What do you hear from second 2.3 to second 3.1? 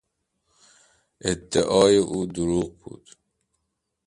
دروغ بود.